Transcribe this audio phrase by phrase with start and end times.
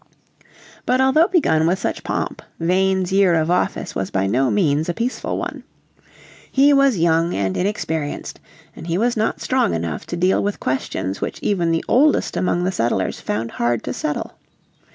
[0.87, 4.95] But although begun with such pomp Vane's year of office was by no means a
[4.95, 5.63] peaceful one.
[6.51, 8.39] He was young and inexperienced,
[8.75, 12.63] and he was not strong enough to deal with questions which even the oldest among
[12.63, 14.39] the settlers found hard to settle.